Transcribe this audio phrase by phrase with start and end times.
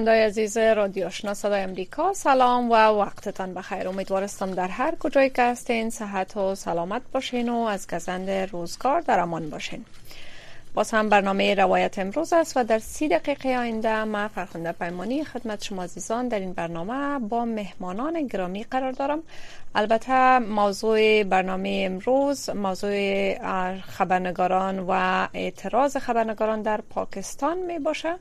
[0.00, 3.88] شنوندای عزیز رادیو صدای امریکا سلام و وقتتان بخیر.
[3.88, 9.20] امیدوارستم در هر کجای که هستین صحت و سلامت باشین و از گزند روزگار در
[9.20, 9.84] امان باشین.
[10.74, 15.64] باز هم برنامه روایت امروز است و در سی دقیقه آینده ما فرخنده پیمانی خدمت
[15.64, 19.22] شما عزیزان در این برنامه با مهمانان گرامی قرار دارم.
[19.74, 23.34] البته موضوع برنامه امروز موضوع
[23.80, 24.90] خبرنگاران و
[25.34, 28.14] اعتراض خبرنگاران در پاکستان می باشه.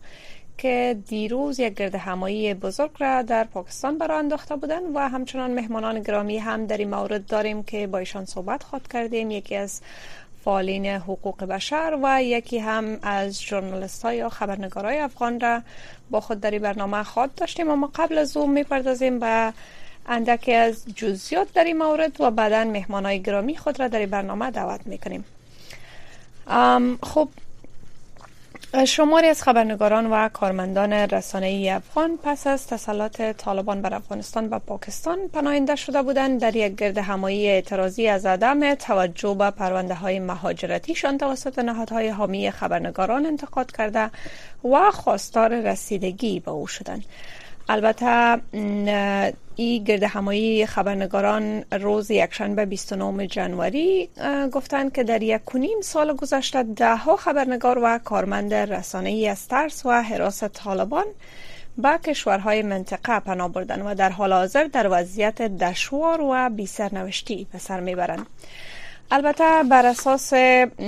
[0.59, 5.99] که دیروز یک گرد همایی بزرگ را در پاکستان برای انداخته بودن و همچنان مهمانان
[5.99, 9.31] گرامی هم در این مورد داریم که با ایشان صحبت خود کردیم.
[9.31, 9.81] یکی از
[10.45, 15.61] فعالین حقوق بشر و یکی هم از جورنالیست های یا خبرنگارای افغان را
[16.09, 17.69] با خود در این برنامه خواهد داشتیم.
[17.69, 19.53] اما قبل از او می‌پردازیم به
[20.07, 24.51] اندکی از جزیات در این مورد و بعدا مهمان های گرامی خود را در برنامه
[24.51, 25.25] دعوت می‌کنیم.
[27.03, 27.29] خب
[28.87, 35.17] شماری از خبرنگاران و کارمندان رسانه افغان پس از تسلط طالبان بر افغانستان و پاکستان
[35.33, 41.17] پناهنده شده بودند در یک گرد همایی اعتراضی از عدم توجه به پرونده های مهاجرتیشان
[41.17, 44.11] توسط نهادهای حامی خبرنگاران انتقاد کرده
[44.63, 47.05] و خواستار رسیدگی به او شدند.
[47.71, 48.41] البته
[49.55, 54.09] ای گرد همایی خبرنگاران روز یکشنبه 29 جنوری
[54.51, 59.47] گفتند که در یک کنیم سال گذشته ده ها خبرنگار و کارمند رسانه ای از
[59.47, 61.05] ترس و حراس طالبان
[61.77, 67.47] به کشورهای منطقه پناه بردن و در حال حاضر در وضعیت دشوار و بی سرنوشتی
[67.51, 68.25] به سر می‌برند.
[69.11, 70.33] البته بر اساس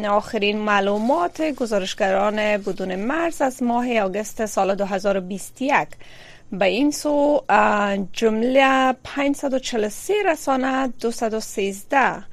[0.10, 5.88] آخرین معلومات گزارشگران بدون مرز از ماه آگوست سال 2021
[6.52, 7.42] به این سو
[8.14, 12.24] جمله 543 رسانه 213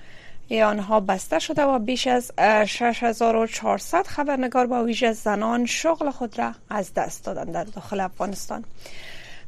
[0.65, 2.33] آنها بسته شده و بیش از
[2.67, 8.65] 6400 خبرنگار با ویژه زنان شغل خود را از دست دادند در داخل افغانستان.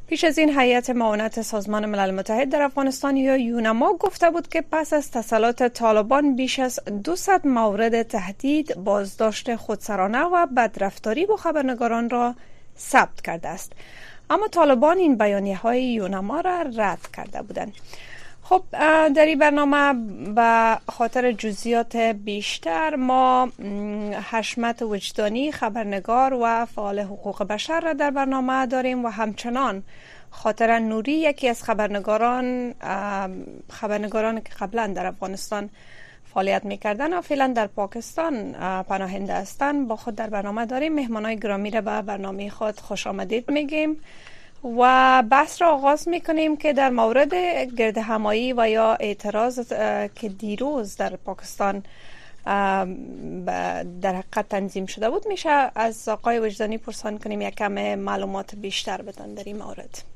[0.07, 4.63] پیش از این هیئت معاونت سازمان ملل متحد در افغانستان یا یونما گفته بود که
[4.71, 12.09] پس از تسلط طالبان بیش از 200 مورد تهدید بازداشت خودسرانه و بدرفتاری با خبرنگاران
[12.09, 12.35] را
[12.79, 13.73] ثبت کرده است.
[14.31, 17.73] اما طالبان این بیانیه های یونما را رد کرده بودند.
[18.43, 18.63] خب
[19.15, 19.93] در این برنامه
[20.35, 23.49] به خاطر جزئیات بیشتر ما
[24.31, 29.83] حشمت وجدانی خبرنگار و فعال حقوق بشر را در برنامه داریم و همچنان
[30.31, 32.73] خاطر نوری یکی از خبرنگاران
[33.69, 35.69] خبرنگاران که قبلا در افغانستان
[36.33, 38.53] فعالیت می‌کردن و فعلا در پاکستان
[38.83, 40.93] پناهنده هستند با خود در برنامه داریم.
[40.93, 43.97] مهمان های گرامی را به برنامه خود خوش آمدید میگیم
[44.79, 47.35] و بحث را آغاز می‌کنیم که در مورد
[47.75, 49.73] گرد همایی و یا اعتراض
[50.15, 51.83] که دیروز در پاکستان
[54.01, 59.01] در حقیقت تنظیم شده بود میشه از آقای وجدانی پرسان کنیم یک کم معلومات بیشتر
[59.01, 60.10] بدن در این مورد.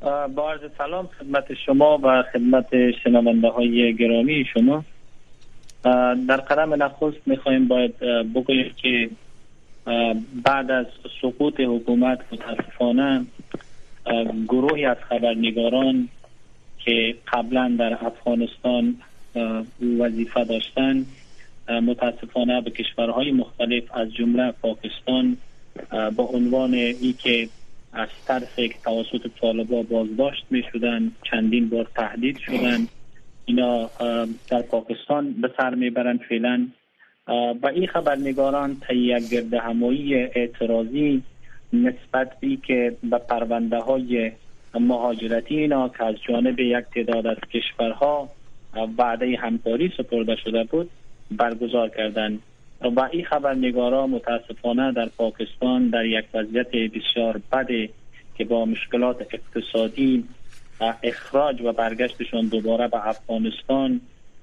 [0.00, 4.84] با عرض سلام خدمت شما و خدمت شنونده های گرامی شما.
[6.28, 7.98] در قدم نخست می‌خوایم باید
[8.34, 9.10] بگوییم که
[10.44, 10.86] بعد از
[11.22, 13.26] سقوط حکومت متاسفانه
[14.48, 16.08] گروهی از خبرنگاران
[16.84, 18.96] که قبلا در افغانستان
[19.98, 21.06] وظیفه داشتن
[21.68, 25.36] متاسفانه به کشورهای مختلف از جمله پاکستان
[26.16, 27.48] با عنوان ای که
[27.92, 32.86] از ترس که توسط طالبا بازداشت می شدن چندین بار تهدید شدن.
[33.44, 33.90] اینا
[34.48, 36.66] در پاکستان به سر می برند فعلا
[37.62, 41.22] و این خبرنگاران تا یک گرد همایی اعتراضی
[41.72, 44.32] نسبت بی که به پرونده های
[44.74, 48.28] مهاجرتی اینا که از جانب یک تعداد از کشورها
[48.98, 50.90] وعده همکاری سپرده شده بود
[51.30, 52.42] برگزار کردند.
[52.82, 57.88] و این خبرنگاران متاسفانه در پاکستان در یک وضعیت بسیار بده
[58.38, 60.24] که با مشکلات اقتصادی
[61.02, 64.00] اخراج و برگشتشان دوباره به افغانستان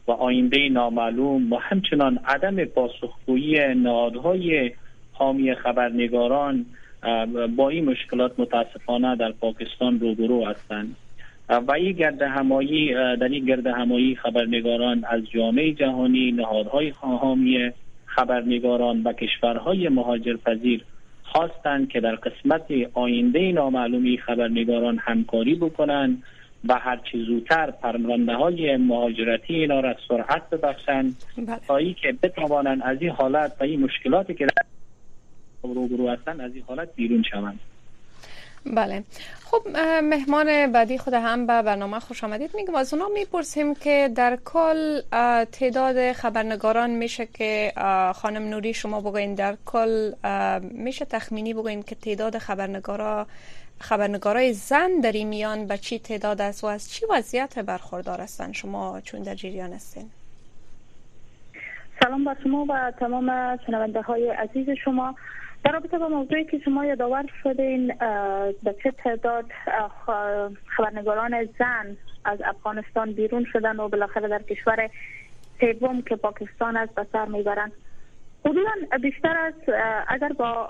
[0.08, 4.72] و آینده نامعلوم و همچنان عدم پاسخگویی نهادهای
[5.14, 6.66] حامی خبرنگاران
[7.56, 10.96] با این مشکلات متاسفانه در پاکستان روبرو هستند.
[11.50, 17.72] و این گرد همایی در این گرد همایی خبرنگاران از جامعه جهانی نهادهای حامی
[18.18, 20.84] خبرنگاران و کشورهای مهاجرپذیر
[21.24, 26.24] خواستند که در قسمت آینده نامعلومی خبرنگاران همکاری بکنند
[26.68, 31.60] و هرچی زودتر پرونده های مهاجرتی اینا را سرعت ببخشند بله.
[31.68, 34.48] تا ای که بتوانند از این حالت و این مشکلاتی که
[35.64, 37.60] روبرو هستند از این حالت بیرون شوند
[38.74, 39.04] بله.
[39.52, 39.68] خب
[40.04, 42.52] مهمان بعدی خود هم به برنامه خوش آمدید.
[42.56, 45.02] میگم از اونا می‌پرسیم که در کل
[45.52, 47.74] تعداد خبرنگاران میشه که
[48.16, 50.14] خانم نوری شما بگوین در کل
[50.62, 53.28] میشه تخمینی بگوین که تعداد خبرنگارا
[53.80, 58.54] خبرنگارای زن در این میان به چی تعداد است و از چی وضعیت برخوردار هستند
[58.54, 60.10] شما چون در جریان هستین.
[62.04, 65.16] سلام با شما و تمام شنونده های عزیز شما.
[65.64, 67.88] در رابطه با موضوعی که شما یادآور شدین
[68.64, 69.46] به چه تعداد
[70.78, 74.90] خبرنگاران زن از افغانستان بیرون شدن و بالاخره در کشور
[75.60, 77.72] سوم که پاکستان است به سر می‌برند.
[78.46, 79.54] حدودا بیشتر از
[80.08, 80.68] اگر با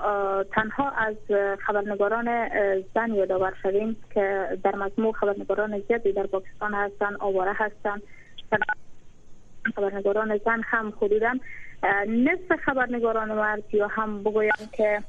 [0.51, 1.16] تنها از
[1.60, 2.50] خبرنگاران
[2.95, 8.01] زن یادآور شدیم که در مجموع خبرنگاران زیادی در پاکستان هستند آواره هستند
[9.75, 11.34] خبرنگاران زن هم حدودا
[12.07, 15.03] نصف خبرنگاران مرد یا هم بگویم که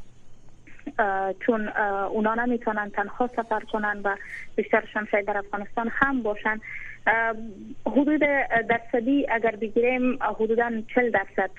[1.47, 1.69] چون
[2.09, 4.17] اونا نمی‌تونن تنها سفر کنن و
[4.57, 6.61] بیشترشان شاید در افغانستان هم باشن.
[7.87, 8.21] حدود
[8.69, 11.51] درصدی اگر بگیریم حدودا 40 درصد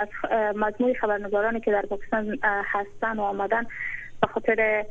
[0.00, 0.08] از
[0.56, 3.66] مجموع خبرنگارانی که در پاکستان هستن و آمدن
[4.22, 4.84] به خاطر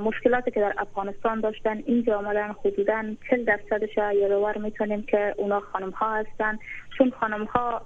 [0.00, 5.90] مشکلاتی که در افغانستان داشتن اینجا آمدن حدودا 40 درصدش یادآور می‌تونیم که اونا خانم
[5.90, 6.58] ها هستن.
[6.98, 7.82] چون خانم ها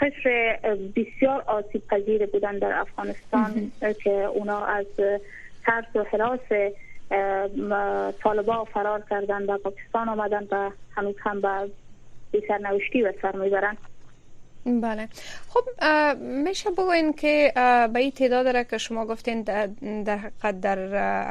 [0.00, 0.58] قشر
[0.96, 3.72] بسیار آسیب پذیر بودن در افغانستان
[4.04, 4.86] که اونا از
[5.66, 6.72] ترس و حراس
[8.22, 11.40] طالبا فرار کردن و پاکستان آمدن و هنوز هم
[12.32, 13.76] به سرنوشتی و سر می‌برن
[14.66, 15.08] بله.
[15.48, 15.84] خب
[16.20, 17.52] میشه بگوین که
[17.92, 19.68] به این تعداد را که شما گفتین در,
[20.52, 20.78] در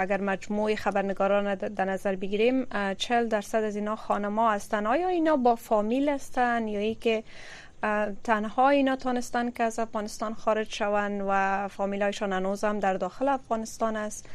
[0.02, 2.68] اگر مجموع خبرنگاران در نظر بگیریم
[2.98, 4.86] چل درصد از اینا خانما هستن.
[4.86, 7.24] آیا اینا با فامیل هستن یا ای که
[8.24, 13.96] تنها اینا تانستن که از افغانستان خارج شوند و فامیلایشان هنوز هم در داخل افغانستان
[13.96, 14.30] است.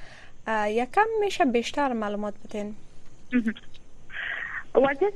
[0.69, 2.77] یکم میشه بیشتر معلومات بتین
[4.75, 5.13] وجه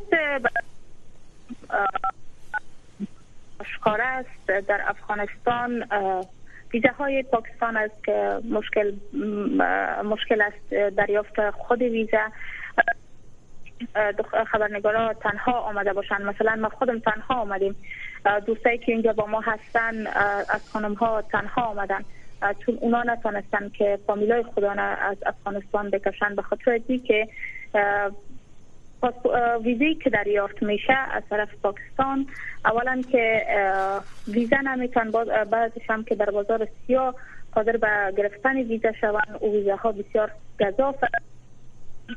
[3.61, 5.85] اشکار است در افغانستان.
[6.73, 8.93] ویزه های پاکستان است که مشکل
[10.05, 12.21] مشکل است دریافت خود ویزه
[14.47, 16.23] خبرنگارا تنها آمده باشند.
[16.23, 17.77] مثلا ما خودم تنها آمدیم.
[18.47, 20.07] دوستایی که اینجا با ما هستن
[20.49, 22.05] از خانم ها تنها آمدن.
[22.67, 27.29] چون اونا نتونستن که فامیلای خدا از افغانستان بکشن به خاطر که
[29.65, 32.27] ویزی که دریافت میشه از طرف پاکستان
[32.65, 33.43] اولا که
[34.29, 35.11] ویزا نمیتون
[35.51, 37.15] بعدش هم که در بازار سیاه
[37.53, 40.31] قادر به گرفتن ویزا شوند او ویزا ها بسیار
[40.61, 41.05] گذاف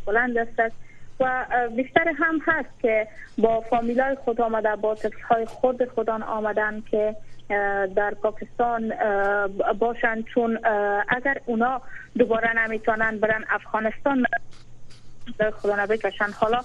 [0.06, 0.76] بلند است.
[1.24, 4.98] و بیشتر هم هست که با فامیلای خود آمده با
[5.30, 7.16] های خود خودان آمدن که
[7.96, 8.94] در پاکستان
[9.80, 10.60] باشند چون
[11.10, 11.82] اگر اونا
[12.18, 14.26] دوباره نمی‌تونن برن افغانستان
[15.54, 16.32] خدا نبکشن.
[16.40, 16.62] حالا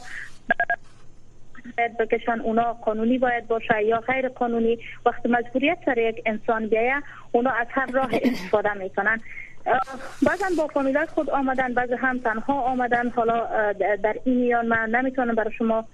[1.78, 4.78] باید بکشن اونا قانونی باید باشه یا غیر قانونی.
[5.06, 7.02] وقت مجبوریت سر یک انسان بیایه
[7.32, 9.20] اونا از هر راه استفاده می‌کنن.
[10.22, 13.08] بعضا با فامیلای خود آمدن بعضی هم تنها آمدن.
[13.08, 15.84] حالا در این میان من نمی‌تونم برای شما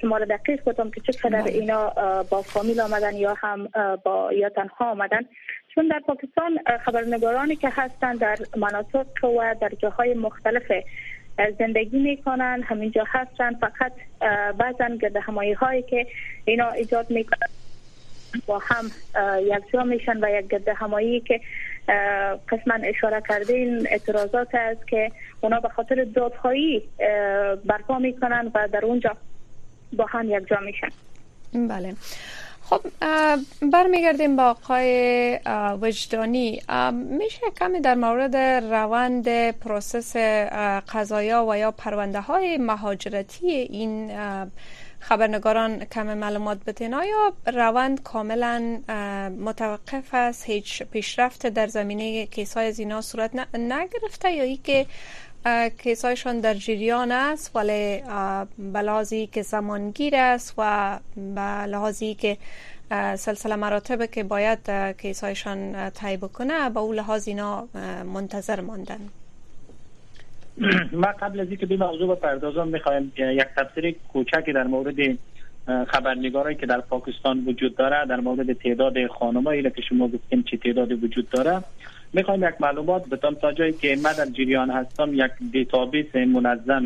[0.00, 1.50] شما را دقیق بودم که چقدر بله.
[1.50, 1.88] اینا
[2.30, 3.68] با فامیل آمدن یا هم
[4.04, 5.20] با یا تنها آمدن.
[5.74, 10.72] چون در پاکستان خبرنگارانی که هستند در مناطق و در جاهای مختلف
[11.58, 13.54] زندگی می‌کنن همینجا هستن.
[13.54, 13.92] فقط
[14.58, 16.06] بعضا گرد همایی هایی که
[16.44, 17.48] اینا ایجاد می‌کنن.
[18.46, 18.90] با هم
[19.40, 21.40] یک جا میشن و یک گرد همایی که
[22.48, 26.82] قسما اشاره کردین اعتراضات است که اونا به خاطر دادخواهی
[27.64, 29.16] برپا می‌کنن و در اونجا
[29.92, 30.88] با هم یک جا میشن.
[31.68, 31.94] بله.
[32.70, 32.80] خب
[33.72, 35.38] برمیگردیم با آقای
[35.80, 36.62] وجدانی.
[36.92, 38.36] میشه کمی در مورد
[38.72, 40.16] روند process
[40.94, 44.10] قضایا و یا پرونده های مهاجرتی این
[45.00, 48.80] خبرنگاران کم معلومات بتین آیا روند کاملا
[49.38, 54.86] متوقف است؟ هیچ پیشرفت در زمینه case های ازینا صورت نگرفته یا ای که
[55.78, 58.02] کیسایشان در جریان است؟ ولی
[58.58, 62.38] به که زمانگیر است و به لحاظی که
[63.16, 67.68] سلسله مراتب که باید کیسایشان تایی بکنه با اون لحاظ اینا
[68.04, 69.08] منتظر ماندن.
[71.02, 75.18] ما قبل از اینکه به موضوع بپردازم می‌خوایم یک تفسیر کوچکی در مورد
[75.86, 81.04] خبرنگارایی که در پاکستان وجود داره در مورد تعداد خانمایی که شما گفتیم چه تعداد
[81.04, 81.62] وجود داره.
[82.12, 86.84] می‌خوایم یک معلومات بتم تا جایی که من در جریان هستم یک database منظم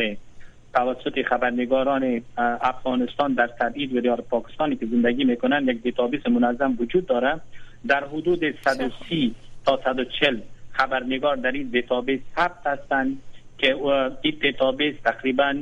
[0.75, 2.23] توسط خبرنگاران
[2.61, 7.41] افغانستان در تبعید و دیار پاکستانی که زندگی می‌کنن یک database منظم وجود داره.
[7.87, 9.35] در حدود 130
[9.67, 10.41] تا 140
[10.73, 13.19] خبرنگار در این database ثبت هستند.
[13.61, 13.76] که
[14.23, 15.55] این database تقریبا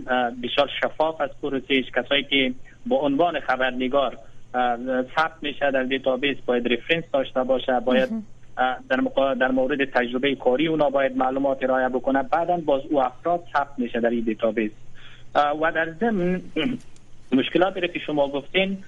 [0.42, 2.52] بسیار شفاف از process کسایی که
[2.86, 4.18] با عنوان خبرنگار
[5.16, 8.08] ثبت میشه در database باید reference داشته باشه باید
[8.88, 9.00] در,
[9.34, 12.22] در مورد تجربه کاری اونا باید معلومات ارائه بکنه.
[12.22, 14.72] بعدا باز او افراد ثبت میشه در این database
[15.34, 16.42] و در ضمن
[17.38, 18.78] مشکلاتی که شما گفتین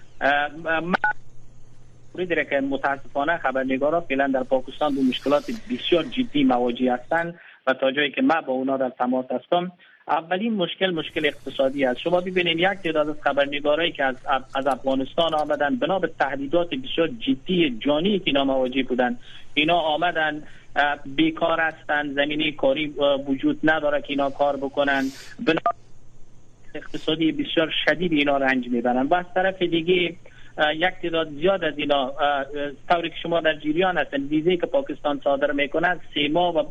[2.15, 7.35] موردی که متاسفانه خبرنگارا فعلا در پاکستان به مشکلات بسیار جدی مواجه هستند.
[7.67, 9.73] و تا جایی که ما با اونا در تماس هستم
[10.09, 12.01] اولین مشکل مشکل اقتصادی است.
[12.01, 14.17] شما ببینید یک تعداد از خبرنگارایی که از
[14.55, 19.19] از افغانستان آمدن بنا به تهدیدات بسیار جدی جانی که اینا مواجه بودن.
[19.55, 20.43] اینا آمدن
[21.07, 22.95] بیکار هستند زمینه کاری
[23.27, 25.05] وجود نداره که اینا کار بکنن.
[25.47, 25.61] بنا
[26.75, 29.07] اقتصادی بسیار شدید اینا رنج می‌برن.
[29.07, 30.17] و از طرف دیگه
[30.77, 32.13] یک تعداد زیاد از اینا
[32.89, 36.65] طوری که شما در جریان هستن ویزه که پاکستان صادر می‌کنه سه ماه و,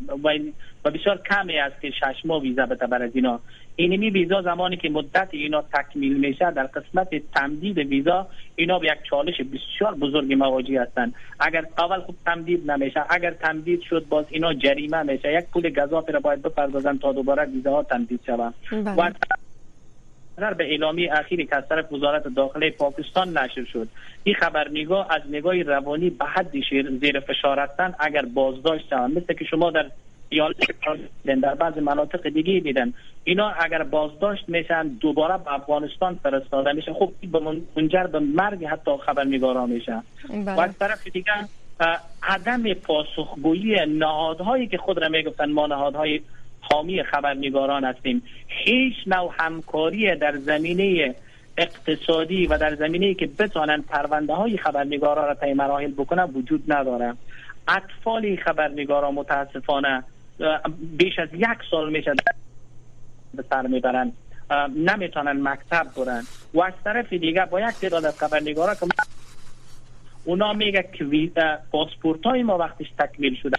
[0.86, 3.40] و بسیار کمی است که شش ماه ویزا بر از اینا.
[3.76, 9.10] اینمی ویزا زمانی که مدت اینا تکمیل میشه در قسمت تمدید ویزا اینا به یک
[9.10, 11.14] چالش بسیار بزرگی مواجه هستند.
[11.40, 15.34] اگر اول خوب تمدید نمیشه اگر تمدید شد باز اینا جریمه میشه.
[15.34, 19.14] یک پول گذافی را باید بپردازن تا دوباره ویزا ها تمدید شود بله.
[20.40, 23.88] نظر به اعلامی اخیری که از طرف وزارت داخله پاکستان نشر شد.
[24.24, 26.64] این خبرنگار از نگاه روانی به حدی
[27.02, 29.86] زیر فشار هستند اگر بازداشت شوند مثل که شما در
[31.42, 32.94] در بعض مناطق دیگه دیدن.
[33.24, 36.94] اینا اگر بازداشت میشن دوباره به افغانستان فرستاده میشه.
[36.94, 37.40] خب به
[37.76, 40.02] منجر به مرگ حتی خبرنگارا میشه.
[40.30, 40.56] بله.
[40.56, 41.32] و از طرف دیگه
[42.24, 46.22] عدم پاسخگویی نهادهایی که خود را می‌گفتن ما نهادهای
[46.62, 48.24] حامی خبرنگاران هستیم.
[48.48, 51.16] هیچ نوع همکاری در زمینه
[51.58, 57.14] اقتصادی و در زمینه که بتانند پرونده های خبرنگاران را طی مراحل بکنن وجود نداره.
[57.68, 60.04] اطفال خبرنگاران متاسفانه
[60.98, 62.14] بیش از یک سال میشه
[63.34, 64.12] به سر می‌برن
[64.76, 66.24] نمی‌تونن مکتب برن.
[66.54, 68.86] و از طرف دیگه با یک تعداد از خبرنگارا که
[70.26, 71.32] اونا میگه که
[71.72, 73.58] پاسپورت های ما وقتش تکمیل شده.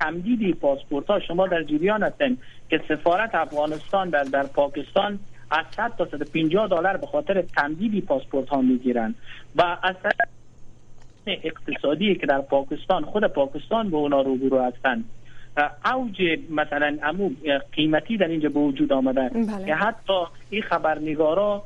[0.00, 2.38] تمدیدی پاسپورت ها شما در جریان هستین
[2.70, 5.18] که سفارت افغانستان در در پاکستان
[5.50, 9.14] از 100 تا 150 دلار به خاطر تمدیدی پاسپورت ها می‌گیرن
[9.56, 9.94] و از
[11.26, 15.04] اقتصادی که در پاکستان خود پاکستان به اونا روبرو هستند.
[15.84, 17.30] اوج مثلا امو
[17.72, 19.28] قیمتی در اینجا به وجود آمده.
[19.28, 19.66] بله.
[19.66, 21.62] که حتی این خبرنگارا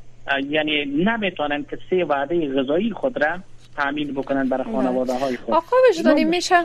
[0.49, 3.39] یعنی نمی‌تونن که سه وعده غذایی خود را
[3.77, 4.73] تامین بکنن برای بله.
[4.75, 6.57] خانواده های خود آقا وجدانی میشه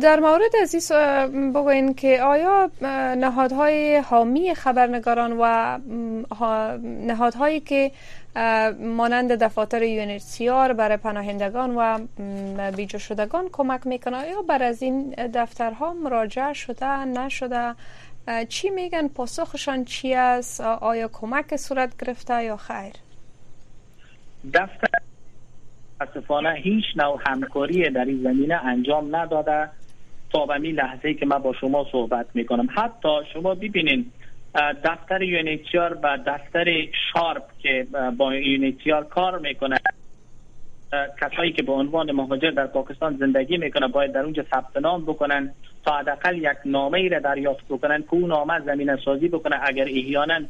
[0.00, 2.70] در مورد از این بگوین که آیا
[3.16, 5.78] نهادهای حامی خبرنگاران و
[6.82, 7.90] نهادهایی که
[8.80, 11.98] مانند دفاتر یونیسیار برای پناهندگان و
[12.76, 17.74] بیجا شدگان کمک می‌کنه آیا بر از این دفترها مراجعه شده نشده؟
[18.48, 22.92] چی میگن؟ پاسخشان چی است؟ آیا کمک صورت گرفته یا خیر؟
[24.54, 24.91] دفتر
[26.02, 29.68] متاسفانه هیچ نوع همکاری در این زمینه انجام نداده.
[30.32, 32.68] تا به این لحظه که من با شما صحبت می‌کنم.
[32.74, 34.12] حتی شما ببینین
[34.84, 36.64] دفتر یونیتیار و دفتر
[37.12, 39.76] شارپ که با یونیتیار کار می‌کنه
[41.20, 45.50] کسایی که به عنوان مهاجر در پاکستان زندگی می‌کنه باید در اونجا ثبت نام بکنن
[45.84, 49.56] تا حداقل یک نامه ای را دریافت بکنن که اون نامه زمین سازی بکنه.
[49.62, 50.40] اگر احیانا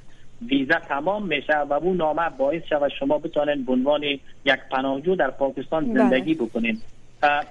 [0.51, 5.31] ویزا تمام میشه و اون نامه باعث شود شما بتونین به عنوان یک پناهجو در
[5.31, 5.99] پاکستان بله.
[5.99, 6.79] زندگی بکنین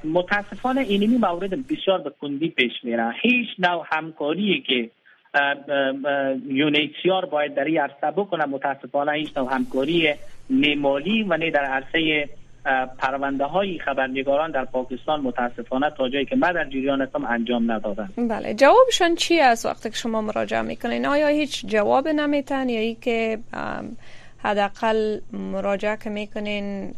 [0.04, 3.14] متاسفانه اینمی مورد بسیار به کندی پیش میره.
[3.22, 4.90] هیچ نوع همکاری که
[6.48, 8.46] یونیسیار باید در این عرصه بکنه.
[8.46, 10.14] متاسفانه هیچ نوع همکاری
[10.50, 12.30] نمالی و نه در عرصه
[12.98, 18.10] پرونده های خبرنگاران در پاکستان متاسفانه تا جایی که من در جریان هستم انجام ندادن
[18.30, 22.96] بله جوابشان چی است وقتی که شما مراجعه می‌کنین؟ آیا هیچ جواب نمیتن یا ای
[22.96, 23.40] که
[24.44, 26.94] حداقل مراجعه که می‌کنین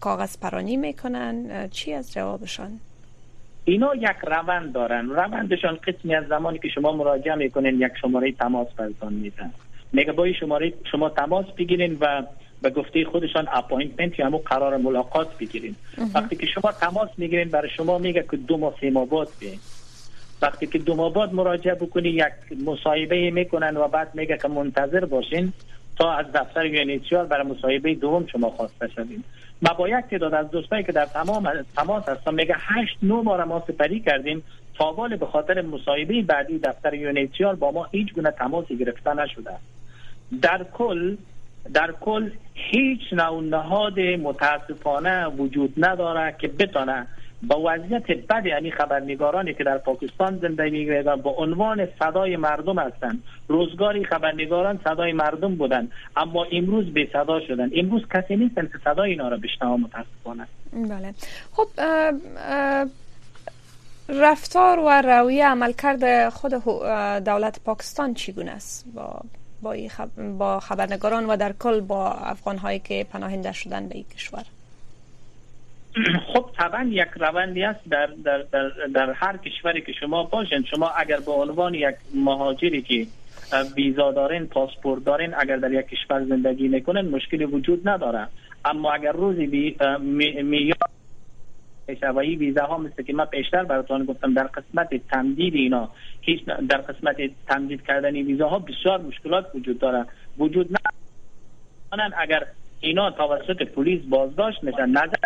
[0.00, 2.70] کاغذ پرانی می‌کنن؟ چی از جوابشان؟
[3.64, 5.08] اینا یک روند دارن.
[5.08, 9.50] روندشان قسمی از زمانی که شما مراجعه می‌کنین یک شماره تماس برتان میدن.
[9.92, 12.22] میگه با شماره شما تماس بگیرین و
[12.66, 15.76] به گفته خودشان appointment یا همون قرار ملاقات بگیرین
[16.14, 19.58] وقتی که شما تماس می‌گیرین برای شما میگه که دو ماه سه ماه بعد بیاین
[20.42, 25.04] وقتی که دو ماه بعد مراجعه بکنی یک مصاحبه می‌کنن و بعد میگه که منتظر
[25.04, 25.52] باشین
[25.98, 29.24] تا از دفتر UNHCR برای مصاحبه دوم شما خواسته شدین
[29.62, 33.44] ما با یک تعداد از دوستایی که در تمام تماس هستن میگه هشت نو بار
[33.44, 34.42] ما سپری کردیم
[34.78, 39.50] تا به خاطر مصاحبه بعدی دفتر یونیسیال با ما هیچ گونه تماسی گرفته نشده.
[40.42, 41.16] در کل
[41.74, 47.06] در کل هیچ نوع نهاد متاسفانه وجود نداره که بتانه
[47.42, 53.22] با وضعیت بد یعنی خبرنگارانی که در پاکستان زندگی میگردن با عنوان صدای مردم هستند
[53.48, 57.70] روزگاری خبرنگاران صدای مردم بودند اما امروز به صدا شدن.
[57.74, 60.46] امروز کسی نیستن که صدای اینا را بشنوه متاسفانه.
[60.72, 61.14] بله.
[61.52, 61.68] خب
[64.08, 66.52] رفتار و رویه عملکرد خود
[67.24, 69.20] دولت پاکستان چگونه است؟ با
[69.62, 69.76] با,
[70.38, 74.44] با خبرنگاران و در کل با افغان هایی که پناهنده شدن به این کشور.
[76.34, 80.64] خب طبعا یک روندی است در, در, در, در هر کشوری که شما باشین.
[80.64, 83.06] شما اگر به عنوان یک مهاجری که
[83.76, 88.28] ویزا دارین پاسپورت دارین اگر در یک کشور زندگی می‌کنن مشکلی وجود نداره.
[88.64, 89.76] اما اگر روزی بی
[90.42, 90.72] می
[91.88, 95.90] این ویزا ها مثل که من پیشتر براتون گفتم در قسمت تمدید اینا
[96.20, 97.16] هیچ در قسمت
[97.48, 100.06] تمدید کردن ویزا ها بسیار مشکلات وجود داره.
[100.38, 100.76] وجود
[101.92, 102.46] ندارن اگر
[102.80, 105.16] اینا توسط پلیس بازداشت میشن نظر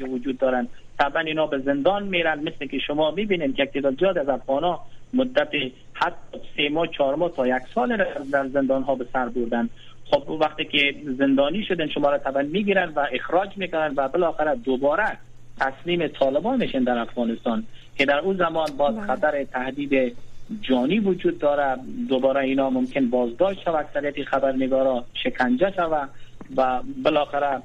[0.00, 0.68] وجود دارن.
[0.98, 4.78] طبعا اینا به زندان میرن مثل که شما می‌بینید که تعداد زیاد از افغان
[5.14, 5.48] مدت
[5.92, 9.68] حتی سه ماه چهار ماه تا یک سال در زندان ها به سر بردن.
[10.10, 15.18] خب وقتی که زندانی شدن شما را طبعا می‌گیرن و اخراج می‌کنن و بالاخره دوباره
[15.62, 17.66] تسلیم طالبان میشن در افغانستان
[17.96, 19.06] که در اون زمان باز بله.
[19.06, 20.16] خطر تهدید
[20.60, 21.76] جانی وجود داره.
[22.08, 26.08] دوباره اینا ممکن بازداشت شود اکثریت خبرنگارا شکنجه شود
[26.56, 27.62] و بالاخره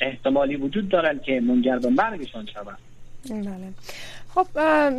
[0.00, 2.78] احتمالی وجود دارن که منجر به مرگشان شود.
[3.30, 3.72] بله.
[4.34, 4.46] خب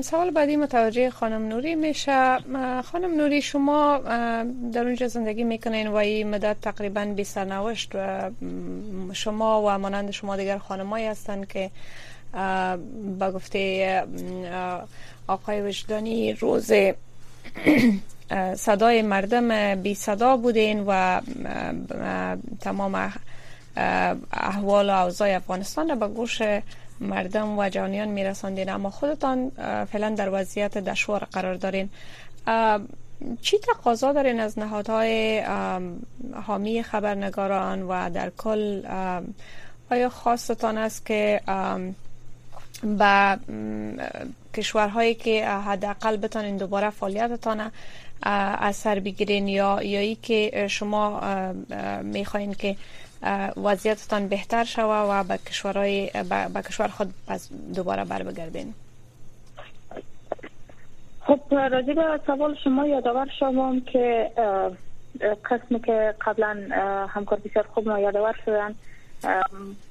[0.02, 2.38] سوال بعدی متوجه خانم نوری میشه.
[2.84, 3.98] خانم نوری شما
[4.74, 8.32] در اونجا زندگی می‌کنین و این مدت تقریبا بی سرنوشت و
[9.14, 11.70] شما و مانند شما دیگر خانمایی هستند که
[13.20, 14.04] با گفته
[15.28, 16.72] آقای وجدانی روز
[18.56, 21.22] صدای مردم بی صدا بودین و
[22.60, 23.14] تمام
[24.34, 26.42] احوال و اوضاع افغانستان را به گوش
[27.00, 28.70] مردم و جانیان میرساندین.
[28.70, 29.52] اما خودتان
[29.92, 31.90] فعلا در وضعیت دشوار قرار دارین.
[33.42, 35.44] چی تقاضا دارین از نهادهای
[36.48, 38.82] حامی خبرنگاران و در کل؟
[39.92, 41.42] آیا خواستتان است که
[42.84, 43.38] به
[44.54, 47.72] کشورهایی که حداقل بتانین دوباره فعالیتتان
[48.24, 51.22] اثر بگیرین یا یا ای که شما
[52.04, 52.76] می‌خواین که
[53.58, 56.10] وضعیتتان بهتر شوه و به کشورهای
[56.54, 58.74] به کشور خود پس دوباره بر بگردین
[61.20, 64.32] خب راجع به سوال شما یادآور شوم که
[65.46, 66.58] قسمی که قبلا
[67.10, 68.76] همکار بسیار خوب ما یادآور شدن.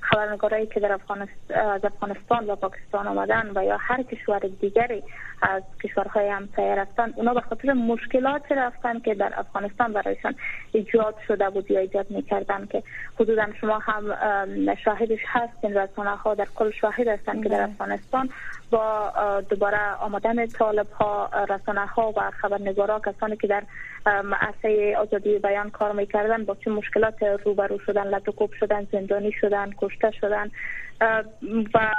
[0.00, 5.02] خبرنگارایی که در افغانستان از افغانستان و پاکستان آمدن و یا هر کشور دیگری
[5.42, 10.34] از کشورهای همسایه رفتن اونا به خاطر مشکلات رفتن که در افغانستان برایشان
[10.72, 12.82] ایجاد شده بود یا ایجاد می‌کردن که
[13.20, 14.04] حدودا شما هم
[14.84, 18.30] شاهدش هستین رسانه ها در کل شاهد هستن که در افغانستان
[18.70, 19.12] با
[19.48, 23.62] دوباره آمدن طالب ها رسانه ها و خبرنگارا کسانی که در
[24.40, 30.10] عرصه آزادی بیان کار می‌کردن با چه مشکلات روبرو شدن لطکوب شدن زندانی شدن کشته
[30.10, 30.50] شدن
[31.74, 31.94] و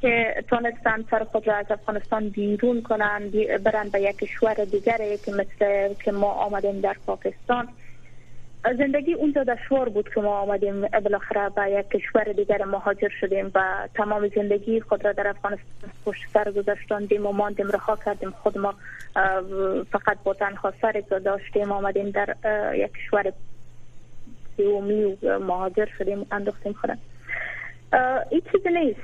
[0.00, 3.30] که تونستن سر خود را از افغانستان بیرون کنن
[3.64, 7.68] برن به یک کشور دیگری که مثل که ما آمدیم در پاکستان.
[8.64, 13.88] زندگی اونجا دشوار بود که ما آمدیم بالاخره به یک کشور دیگر مهاجر شدیم و
[13.94, 18.30] تمام زندگی خود را در افغانستان پشت سر گذاشتاندیم و ماندیم رها کردیم.
[18.30, 18.74] خود ما
[19.92, 22.36] فقط با تنها سر داشتیم آمدیم در
[22.74, 23.32] یک کشور
[24.56, 26.98] سیومی و مهاجر شدیم انداختیم خودم
[28.30, 29.00] این چیزی نیست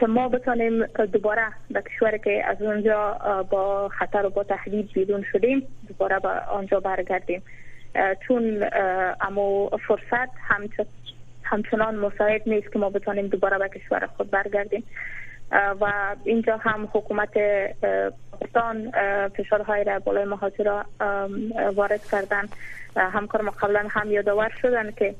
[0.00, 3.18] که ما بتانیم دوباره به کشوری که از اونجا
[3.50, 7.42] با خطر و با تهدید بیرون شدیم دوباره به آنجا برگردیم.
[8.28, 8.64] چون
[9.20, 10.30] اما فرصت
[11.42, 14.84] همچنان مساعد نیست که ما بتانیم دوباره به کشور خود برگردیم.
[15.80, 15.92] و
[16.24, 17.38] اینجا هم حکومت
[18.30, 18.90] پاکستان
[19.28, 20.84] فشارهای را بالای مهاجرا
[21.74, 22.48] وارد کردن.
[22.96, 25.14] همکار ما قبلا هم یادآور شدن که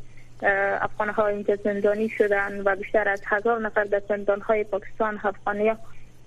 [0.81, 5.73] افغان ها اینجا زندانی شدن و بیشتر از هزار نفر در زندان های پاکستان افغانی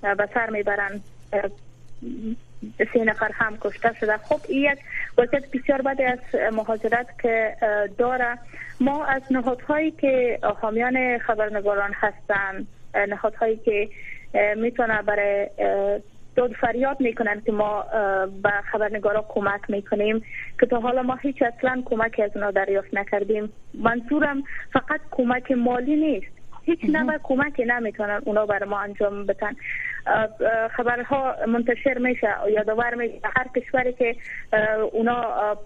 [0.01, 1.01] به سر می‌برن
[2.93, 4.17] سه نفر هم کشته شده.
[4.17, 4.79] خب این یک
[5.17, 6.19] وضعیت بسیار بدی از
[6.53, 7.55] مهاجرت که
[7.97, 8.37] داره.
[8.79, 12.67] ما از نهادهایی که حامیان خبرنگاران هستند
[13.09, 13.89] نهادهایی که
[14.55, 15.49] می‌تونه برای
[16.35, 17.85] داد فریاد می‌کنن که ما
[18.43, 20.25] به خبرنگارا کمک می‌کنیم
[20.59, 23.53] که تا حالا ما هیچ اصلا کمک از اونا دریافت نکردیم.
[23.73, 26.34] منظورم فقط کمک مالی نیست.
[26.65, 29.55] هیچ نوع کمکی نمی‌تونن اونا بر ما انجام بدن.
[30.67, 33.19] خبرها منتشر میشه یادآور میشه.
[33.23, 34.15] هر کشوری که
[34.91, 35.57] اونا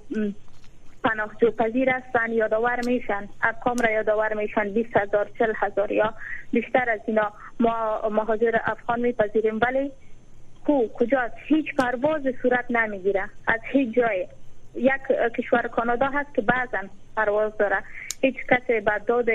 [1.03, 3.27] پناهجو پذیر هستن یادآور میشن.
[3.43, 4.69] ارقام را یادآور میشن.
[4.73, 6.13] 20 هزار 40 هزار یا
[6.51, 7.31] بیشتر از اینا.
[7.59, 9.59] ما مهاجر افغان میپذیریم.
[9.61, 9.91] ولی
[10.65, 13.23] کو کجاست؟ هیچ پرواز صورت نمی‌گیره.
[13.47, 14.27] از هیچ جای.
[14.75, 15.01] یک
[15.37, 16.77] کشور کانادا هست که بعضا
[17.17, 17.77] پرواز داره.
[18.21, 19.25] هیچ کسی به داد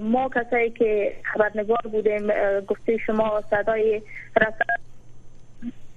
[0.00, 2.26] ما کسایی که خبرنگار بودیم
[2.66, 4.02] گفته شما صدای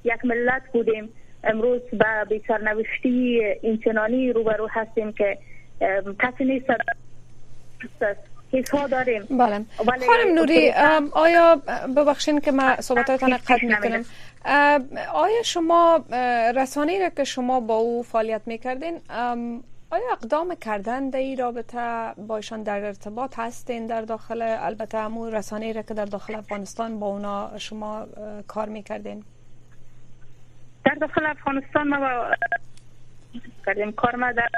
[0.04, 1.10] یک ملت بودیم.
[1.44, 5.38] امروز به بیسرنوشتی اینچنانی روبرو هستیم که
[6.20, 6.66] کسی نیست.
[8.54, 9.24] حس داریم.
[9.30, 9.66] بله.
[10.06, 10.72] خانم نوری
[11.12, 11.62] آیا
[11.98, 14.06] ببخشین که ما صحبتاتان قطع می‌کنم
[15.14, 16.06] آیا شما
[16.56, 19.00] رسانه را که شما با او فعالیت می‌کردین
[19.96, 25.32] آیا اقدام کردن در این رابطه با ایشان در ارتباط هستین در داخل؟ البته همون
[25.32, 28.08] رسانه را که در داخل افغانستان با اونا شما
[28.48, 29.24] کار می‌کردین؟
[30.86, 32.26] در داخل افغانستان ما
[33.66, 33.92] کردیم.
[33.92, 34.50] کار ما در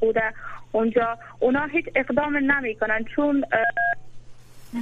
[0.00, 0.34] بوده.
[0.72, 3.44] اونجا اونا هیچ اقدام نمی کنن چون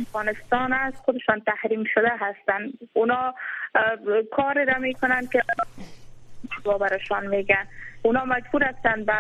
[0.01, 2.71] افغانستان از خودشان تحریم شده هستن.
[2.93, 3.35] اونا
[4.31, 5.43] کار را می‌کنن که
[6.81, 7.67] برشان میگن.
[8.03, 9.15] اونا مجبور هستن به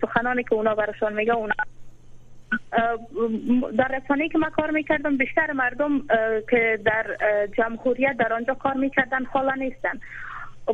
[0.00, 1.54] سخنانی که اونا برشان میگه اونا
[3.78, 6.06] در رسانه که ما کار می‌کردم بیشتر مردم
[6.50, 7.16] که در
[7.56, 10.00] جمهوریت در آنجا کار می‌کردن حالا نیستن.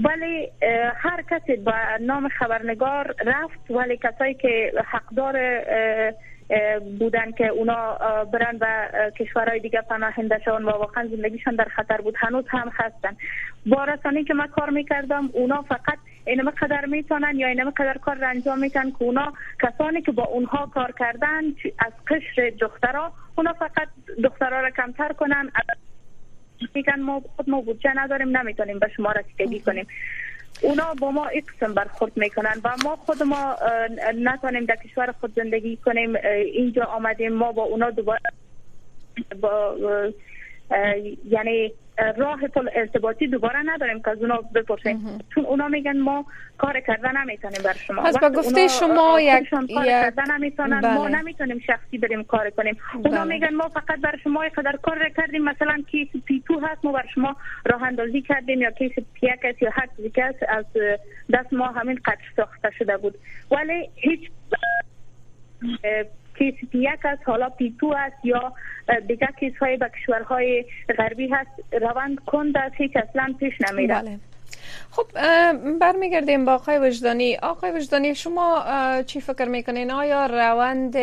[0.04, 0.48] ولی
[0.96, 5.62] هر کسی با نام خبرنگار رفت ولی کسایی که حقدار
[6.98, 7.98] بودن که اونا
[8.32, 12.14] برن و کشورهای دیگه پناهنده شون و واقعا زندگیشان در خطر بود.
[12.18, 13.16] هنوز هم هستن.
[13.66, 18.16] با رسانی که من کار می‌کردم اونا فقط اینمه قدر می‌تونن یا اینمه قدر کار
[18.16, 19.32] را انجام میتن که اونا
[19.62, 21.42] کسانی که با اونها کار کردن
[21.78, 23.88] از قشر دخترها اونا فقط
[24.24, 25.50] دخترها را کمتر کنن.
[26.74, 29.86] میگن ما خود ما بودجه نداریم نمی‌تونیم به شما رسیدگی کنیم.
[30.62, 33.56] اونا با ما این قسم برخورد می‌کنن و ما خود ما
[34.14, 36.16] نتونیم در کشور خود زندگی کنیم
[36.52, 38.20] اینجا آمدیم ما با اونا دوباره
[39.40, 39.76] با
[41.24, 41.72] یعنی
[42.16, 45.18] راه پل ارتباطی دوباره نداریم که از اونا بپرسیم.
[45.34, 46.26] چون اونا میگن ما
[46.58, 48.02] کار کردن نمی‌تونیم بر شما.
[48.02, 50.94] پس با گفته شما یک کار کردن نمی‌تونن بله.
[50.94, 52.76] ما نمی‌تونیم شخصی بریم کار کنیم.
[52.94, 53.24] اونا بله.
[53.24, 55.44] میگن ما فقط بر شما قدر کار کردیم.
[55.44, 59.88] مثلا case P2 هست ما بر شما راه اندازی کردیم یا case P1 یا هر
[59.96, 60.64] چیزی که از
[61.32, 63.14] دست ما همین قطع ساخته شده بود.
[63.50, 64.30] ولی هیچ
[66.38, 68.52] کیس پیک است حالا پیتو است یا
[69.08, 69.28] دیگر
[69.60, 70.64] های به کشورهای
[70.98, 71.50] غربی هست
[71.82, 74.18] روند کند است؟ هیچ اصلا پیش نمیره بله.
[74.90, 75.06] خب
[75.80, 77.36] برمیگردیم با آقای وجدانی.
[77.36, 78.64] آقای وجدانی شما
[79.06, 80.96] چی فکر می‌کنین؟ آیا روند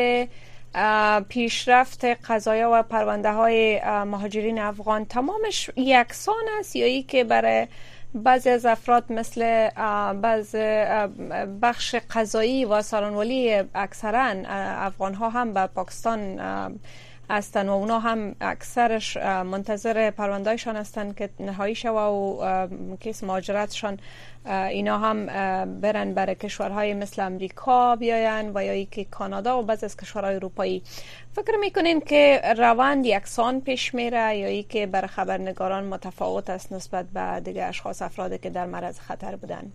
[1.29, 7.67] پیشرفت قضایا و پرونده های مهاجرین افغان تمامش یکسان است یا ای که برای
[8.15, 9.69] بعضی از افراد مثل
[10.13, 10.55] بعض
[11.61, 14.33] بخش قضایی و سالانولی اکثرا
[14.85, 16.39] افغان ها هم به پاکستان
[17.29, 23.99] هستن و اونا هم اکثرش منتظر پروندهشان هستن که نهایی شوه و کیس مهاجرتشان
[24.45, 25.25] اینا هم
[25.65, 30.83] برن برای کشورهای مثل امریکا بیاین و یا که کانادا و بعض از کشورهای اروپایی.
[31.35, 37.05] فکر می‌کنین که روند یکسان پیش میره یا ای که برای خبرنگاران متفاوت است نسبت
[37.05, 39.71] به دیگه اشخاص افرادی که در معرض خطر بودن؟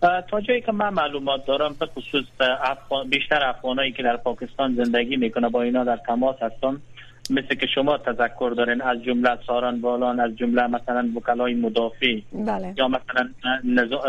[0.00, 5.16] تا جایی که من معلومات دارم به خصوص افغان بیشتر افغانایی که در پاکستان زندگی
[5.16, 6.82] می‌کنه با اینا در تماس هستم.
[7.30, 12.74] مثل که شما تذکر دارین از جمله ساران بالان از جمله مثلا وکلای مدافع بله.
[12.76, 13.28] یا مثلا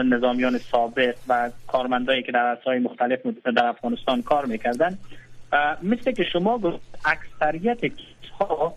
[0.03, 3.19] نظامیان سابق و کارمندایی که در اسای مختلف
[3.55, 4.97] در افغانستان کار می‌کردن.
[5.83, 7.79] مثل که شما گفت اکثریت
[8.39, 8.73] ها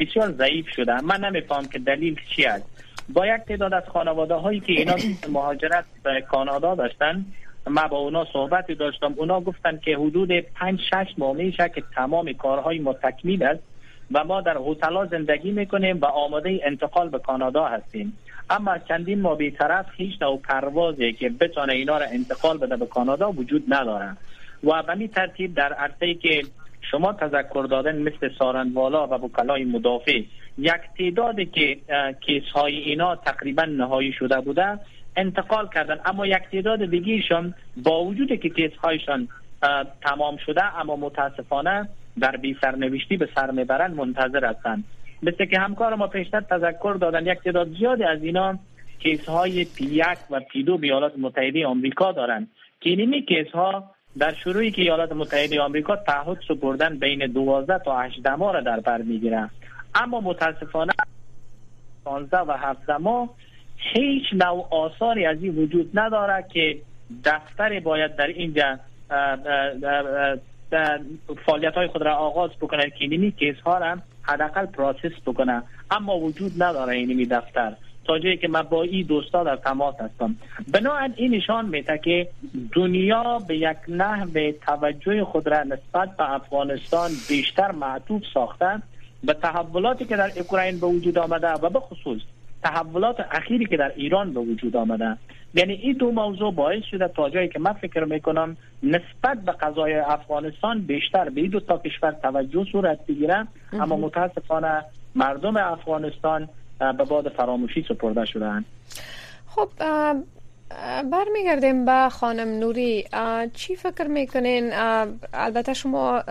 [0.00, 1.00] بسیار ضعیف شده.
[1.00, 2.79] من نمیفهم که دلیل چی است.
[3.12, 4.94] با یک تعداد از خانواده هایی که اینا
[5.32, 7.24] مهاجرت به کانادا داشتن
[7.66, 9.14] ما با اونا صحبتی داشتم.
[9.16, 13.62] اونا گفتن که حدود 5 6 ماه میشه که تمام کارهای ما تکمیل است
[14.12, 18.18] و ما در هتل زندگی می‌کنیم و آماده انتقال به کانادا هستیم.
[18.50, 23.30] اما چندین ماه بیطرف هیچ نوع پروازی که بتونه اینا را انتقال بده به کانادا
[23.32, 24.16] وجود نداره.
[24.64, 26.42] و به ترتیب در عرصه که
[26.90, 30.22] شما تذکر دادن مثل سارنوالا و وکلای مدافع
[30.58, 31.78] یک تعدادی که
[32.20, 34.78] case های اینا تقریبا نهایی شده بوده
[35.16, 36.00] انتقال کردن.
[36.04, 39.28] اما یک تعداد دیگیشان با وجود که case هایشان
[40.02, 41.88] تمام شده اما متاسفانه
[42.20, 44.84] در بی سرنوشتی به سر می‌برند منتظر هستند.
[45.22, 48.58] مثل که همکار ما پیشتر تذکر دادن یک تعداد زیادی از اینا
[48.98, 52.48] case های P یک و P دو به ایالات متحده آمریکا دارند.
[52.80, 58.00] که اینمی case ها در شروعی که ایالات متحده آمریکا تعهد سپردن بین 12 تا
[58.00, 59.50] 18 ماه را در بر می‌گیرند
[59.94, 60.92] اما متاسفانه
[62.04, 63.28] 15 و 17 ماه
[63.76, 66.78] هیچ نوع آثاری از این وجود نداره که
[67.24, 68.78] دفتر باید در اینجا
[71.46, 75.62] فعالیت های خود را آغاز بکنه که اینمی case ها را حداقل process بکنه.
[75.90, 77.76] اما وجود نداره اینمی دفتر.
[78.04, 80.36] تا جایی که من با این دوستا در تماس هستم.
[80.72, 82.28] بنابراین این نشان میده که
[82.72, 88.82] دنیا به یک نحو توجه خود را نسبت به افغانستان بیشتر معطوف ساخته
[89.24, 92.20] به تحولاتی که در اوکراین به وجود آمده و به خصوص
[92.62, 95.16] تحولات اخیری که در ایران به وجود آمده.
[95.54, 99.94] یعنی این دو موضوع باعث شده تا جایی که من فکر می‌کنم نسبت به قضای
[99.94, 103.46] افغانستان بیشتر به این دو تا کشور توجه صورت بگیره.
[103.72, 104.84] اما متاسفانه
[105.14, 106.48] مردم افغانستان
[106.80, 108.64] به باد فراموشی سپرده شدن.
[109.46, 109.68] خب
[111.10, 113.04] برمیگردیم به خانم نوری.
[113.54, 114.70] چی فکر می‌کنین؟
[115.32, 116.22] البته شما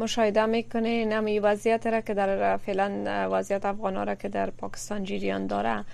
[0.00, 5.46] مشاهده می‌کنین امی وضعیت را که در فعلا وضعیت افغان را که در پاکستان جریان
[5.46, 5.84] داره.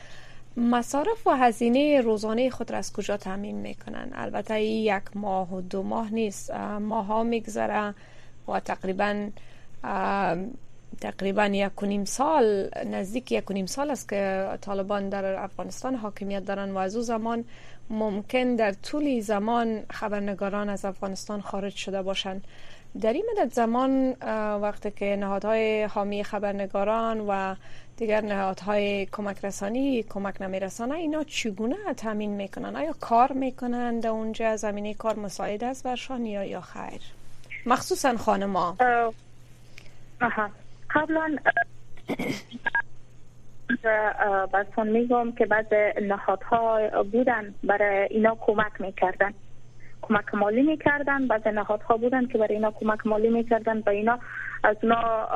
[0.56, 5.82] مصارف و هزینه روزانه خود را از کجا تعمین می‌کنن؟ البته یک ماه و دو
[5.82, 6.50] ماه نیست.
[6.80, 7.94] ماه ها میگذره
[8.48, 9.28] و تقریبا
[11.00, 15.94] تقریبا یک و نیم سال نزدیک یک و نیم سال است که طالبان در افغانستان
[15.94, 17.44] حاکمیت دارن و از او زمان
[17.90, 22.44] ممکن در طول زمان خبرنگاران از افغانستان خارج شده باشند.
[23.00, 24.10] در این مدت زمان
[24.62, 27.54] وقتی که نهادهای حامی خبرنگاران و
[27.96, 34.56] دیگر نهادهای کمک رسانی کمک نمیرسانه اینا چگونه تامین می‌کنن؟ آیا کار می‌کنن در اونجا؟
[34.56, 37.00] زمینه کار مساعد است برشان یا یا خیر؟
[37.66, 38.76] مخصوصا خانما
[40.94, 41.36] قبلا
[44.52, 49.34] بازتون میگم که بعض نهادها بودن برای اینا کمک می‌کردن.
[50.02, 53.82] کمک مالی می‌کردن بعض نهادها بودن که برای اینا کمک مالی می‌کردن.
[53.86, 54.18] و اینا
[54.64, 55.28] از اینا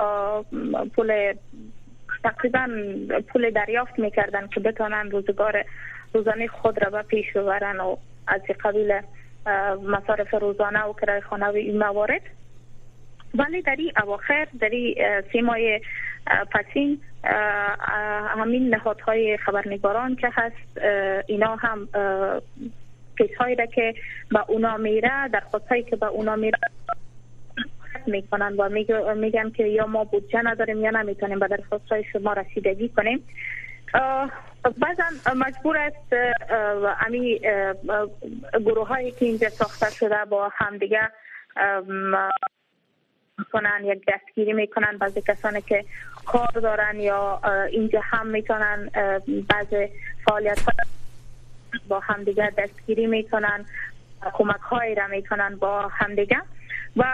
[0.96, 1.34] پول
[2.24, 2.68] تقریبا
[3.28, 5.64] پول دریافت می‌کردن که بتانن روزگار
[6.14, 9.00] روزانه خود را به پیش ببرن و از قبیل
[9.82, 12.22] مصارف روزانه و کرای خانه و این موارد.
[13.34, 14.94] ولی در این اواخر در این
[15.32, 15.80] سیمای
[16.50, 17.00] پسین
[18.38, 20.78] همین نهادهای خبرنگاران که هست
[21.26, 21.88] اینا هم
[23.18, 23.94] کیس هایی که
[24.30, 26.58] به اونا میره در هایی که به اونا میره
[28.06, 28.68] می‌کنن و
[29.14, 33.24] میگن که یا ما بودجه نداریم یا نمی‌تونیم به درخواست های شما رسیدگی کنیم.
[34.62, 36.12] بعضا مجبور است
[37.06, 37.40] امی
[38.64, 41.10] گروه هایی که اینجا ساخته شده با همدیگه
[43.52, 45.84] کنن یک دستگیری می‌کنن بعضی کسانی که
[46.26, 48.90] کار دارن یا اینجا هم می‌تونن
[49.26, 49.88] بعض
[50.24, 50.58] فعالیت
[51.88, 53.64] با همدیگه دستگیری می‌کنن
[54.32, 56.38] کمک هایی را می‌کنن با همدیگه
[56.96, 57.04] و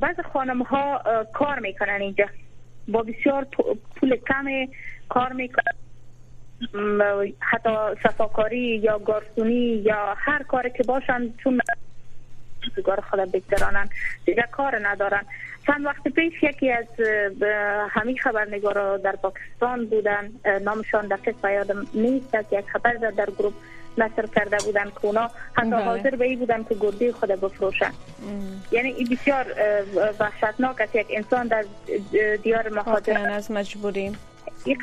[0.00, 2.26] بعض خانم ها کار می‌کنن اینجا.
[2.88, 3.46] با بسیار
[3.96, 4.44] پول کم
[5.08, 5.74] کار می‌کنن.
[7.40, 7.70] حتی
[8.02, 11.60] صفاکاری یا گارسونی یا هر کاری که باشن چون
[12.76, 13.88] روزگار خود بگذرانن
[14.24, 15.22] دیگه کار ندارن.
[15.66, 16.86] چند وقت پیش یکی از
[17.90, 20.32] همین خبرنگارا در پاکستان بودن.
[20.62, 23.52] نامشان دقیق یادم نیست که یک خبر در گروه
[23.98, 25.84] نشر کرده بودن که اونا حتی بله.
[25.84, 27.92] حاضر به بودن که گرده خود بفروشن.
[28.72, 29.46] یعنی این بسیار
[30.20, 30.94] وحشتناک است.
[30.94, 31.64] یک انسان در
[32.42, 34.16] دیار مهاجرت از مجبوری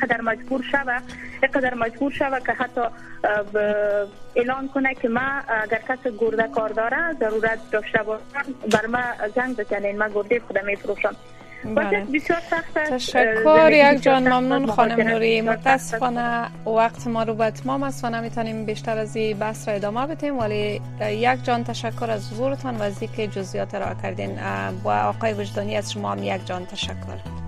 [0.02, 0.98] قدر مجبور شوه
[1.54, 2.80] قدر مجبور شوه که حتی
[4.36, 5.20] اعلان کنه که ما
[5.62, 9.98] اگر کس گرده کار داره ضرورت داشته باشم بر ما زنگ بزنین.
[9.98, 11.16] ما گرده خودم میفروشم
[11.64, 12.06] بله.
[12.74, 15.40] تشکر یک جان ممنون خانم نوری.
[15.40, 20.06] متاسفانه وقت ما رو به اتمام است و نمی‌تونیم بیشتر از این بحث را ادامه
[20.06, 24.38] بدیم ولی یک جان تشکر از حضورتان و از اینکه جزئیات را کردین.
[24.82, 27.47] با آقای وجدانی از شما هم یک جان تشکر.